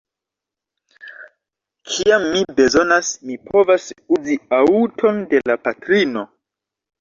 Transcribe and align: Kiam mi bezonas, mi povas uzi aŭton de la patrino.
Kiam 1.89 2.25
mi 2.35 2.41
bezonas, 2.59 3.11
mi 3.27 3.37
povas 3.51 3.85
uzi 4.17 4.39
aŭton 4.61 5.21
de 5.35 5.43
la 5.53 5.59
patrino. 5.69 6.27